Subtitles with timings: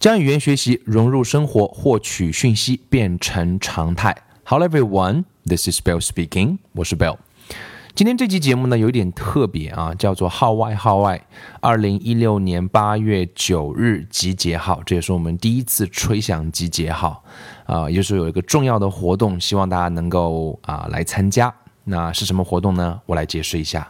[0.00, 4.16] 将语言学习融入生活，获取讯息变成常态。
[4.44, 6.56] Hello everyone, this is Bill speaking.
[6.72, 7.18] 我是 Bill。
[7.94, 11.22] 今天这期节目呢有点特别啊，叫做号外号外。
[11.60, 17.22] 二零一六年八月九日集结号，这也是我们第一次吹响集结号
[17.66, 21.54] 啊，也就是有一个重要的活动，希望大家能够啊来参加。
[21.84, 22.98] 那是什么活动呢？
[23.04, 23.86] 我来解释一下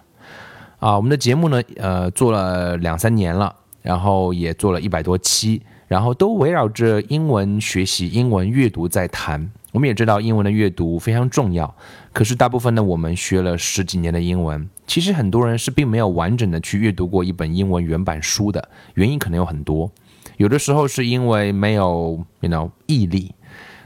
[0.81, 0.97] 啊。
[0.97, 5.63] 我们的节目呢，呃，做了两三年了，然后也做了一百多期。
[5.91, 9.51] 然后都围绕着英文学习、英文阅读在谈。
[9.73, 11.75] 我们也知道英文的阅读非常重要，
[12.13, 18.69] 可是大部分呢，我们学了十几年的英文，其实很多人是并没有完整的去阅读过一本英文原版书的。
[18.95, 19.91] 原因可能有很多，
[20.37, 23.35] 有的时候是因为没有，you know，毅力，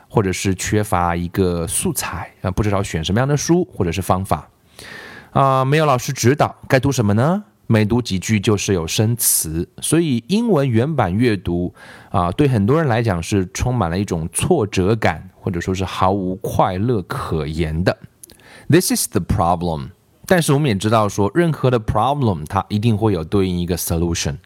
[0.06, 4.50] 或者是缺乏一个素材啊，不知道选什么样的书或者是方法
[5.32, 7.44] 啊，没有老师指导，该读什么呢？
[7.66, 11.72] 每读几句就是有生词，所以英文原版阅读
[12.10, 17.96] 啊，对很多人来讲是充满了一种挫折感，或者说是毫无快乐可言的。
[18.68, 19.90] This is the problem。
[20.26, 24.36] 但是我们也知道说，任何的 problem 它一定会有对应一个 solution。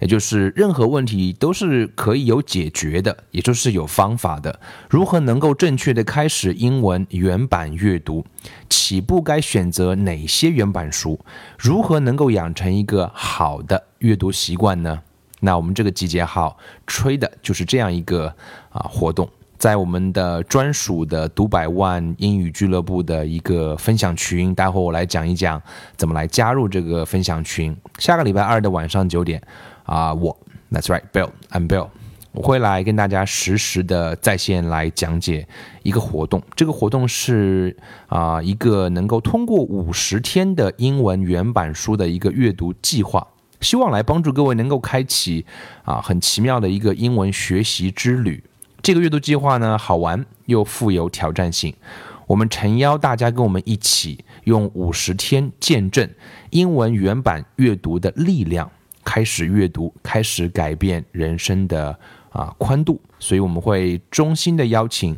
[0.00, 4.60] 也就是任何问题都是可以有解决的，也就是有方法的。
[4.88, 8.24] 如何能够正确的开始英文原版阅读？
[8.68, 11.18] 起步该选择哪些原版书？
[11.58, 15.00] 如何能够养成一个好的阅读习惯呢？
[15.40, 18.26] 那我们这个集结号吹的就是这样一个
[18.70, 25.62] 啊活动，在我们的专属的读百万英语俱乐部的一个分享群，待会我来讲一讲
[25.96, 27.76] 怎么来加入这个分享群。
[27.98, 29.42] 下个礼拜二的晚上九点。
[29.88, 30.36] 啊，我
[30.70, 31.88] ，That's right，Bill，I'm Bill，
[32.32, 35.48] 我会来跟大家实时的在线来讲解
[35.82, 36.42] 一个活动。
[36.54, 37.74] 这个活动是
[38.08, 43.26] 啊，一个能够通过五十天的英文原版书的一个阅读计划，
[43.62, 45.46] 希望来帮助各位能够开启
[45.84, 48.44] 啊很奇妙的一个英文学习之旅。
[48.82, 51.74] 这个阅读计划呢，好玩又富有挑战性。
[52.26, 56.06] 我们诚邀大家跟我们一起用五十天见证
[56.50, 58.70] 英文原版阅读的力量。
[59.08, 61.98] 开始阅读，开始改变人生的
[62.28, 65.16] 啊宽度，所以我们会衷心的邀请，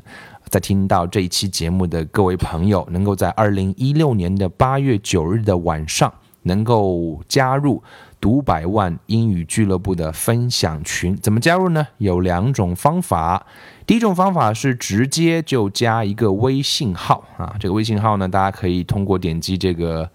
[0.48, 7.82] 在听到这一期节目的各位朋友，能够在二零一六年的八月九日的晚上，能够加入
[8.20, 11.16] 读百万英语俱乐部的分享群。
[11.16, 11.86] 怎么加入呢？
[11.98, 13.46] 有两种方法。
[13.86, 20.10] 第一种方法是直接就加一个微信号啊，这个微信号呢，大家可以通过点击这个。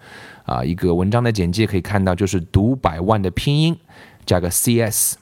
[0.46, 3.76] 啊，一个文章的简介可以看到，就是读百万的拼音
[4.24, 5.16] 加个 CS，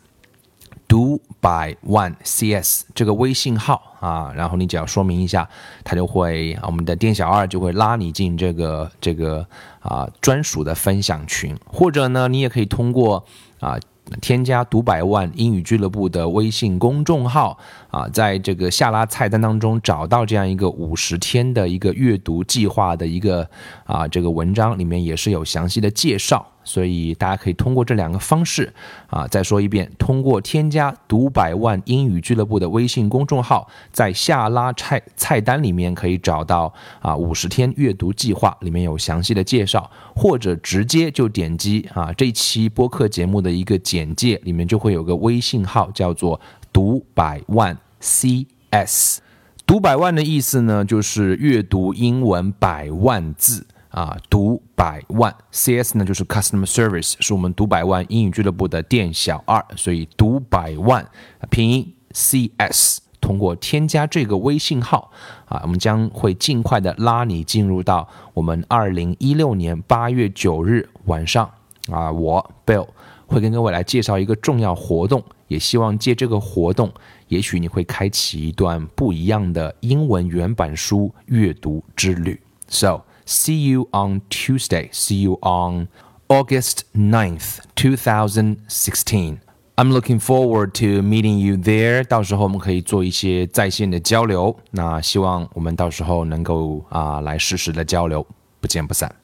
[0.87, 5.47] 读百万 CS 这个微信号啊，然后你只要说明一下，
[5.85, 9.47] 他就会我们的店小二就会拉你进这个这个
[9.81, 13.23] 啊专属的分享群，或者呢，你也可以通过
[13.61, 13.79] 啊。
[14.21, 17.59] 添加“读百万英语俱乐部”的微信公众号
[17.91, 23.49] 啊，在这个下拉菜单当中找到这样一个五十天的一个阅读计划的一个
[23.85, 26.47] 啊这个文章，里面也是有详细的介绍。
[26.65, 28.73] 所以大家可以通过这两个方式
[29.09, 46.41] 啊，再说一遍，通过添加“读百万英语俱乐部”的微信公众号，在下拉菜菜单里面可以找到啊五十天阅读计划，里面有详细的介绍，或者直接就点击啊这期播客节目的一个简介，里面就会有个微信号叫做
[46.73, 49.19] “读百万 CS”，
[49.67, 53.67] 读百万的意思呢，就是阅读英文百万字。
[53.95, 55.33] 啊，读百万。
[55.53, 61.09] CS 呢，就是 Customer Service，是我们读百万英语俱乐部的店小二，所以读百万
[61.49, 65.13] 拼音 CS，通过添加这个微信号。
[65.47, 71.49] 啊，我们将会尽快的拉你进入到我们二零一六年八月九日晚上。
[71.89, 72.89] 啊，我 Bill
[73.27, 76.93] 会跟各位来介绍一个重要活动，也希望借这个活动，
[77.29, 82.41] 也许你会开启一段不一样的英文原版书阅读之旅。
[82.67, 84.90] So See you on Tuesday.
[84.92, 85.88] See you on
[86.28, 89.40] August 9th, 2016.
[89.76, 92.04] I'm looking forward to meeting you there.
[92.04, 94.56] 到时候我们可以做一些在线的交流。
[94.72, 98.26] 那希望我们到时候能够啊来实时的交流，
[98.60, 99.16] 不见不散。